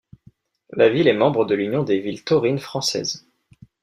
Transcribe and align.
La 0.71 0.89
ville 0.89 1.07
est 1.07 1.13
membre 1.13 1.45
de 1.45 1.53
l'Union 1.53 1.83
des 1.83 1.99
villes 1.99 2.23
taurines 2.23 2.57
françaises. 2.57 3.23